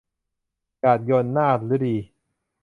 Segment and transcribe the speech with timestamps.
[0.79, 1.95] หยาดชล- นาถฤดี